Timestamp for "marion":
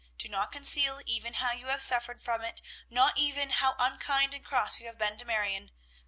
5.25-5.69